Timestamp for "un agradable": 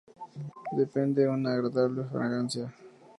1.29-2.03